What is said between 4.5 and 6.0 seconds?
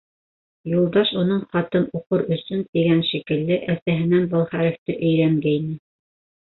хәрефте өйрәнгәйне.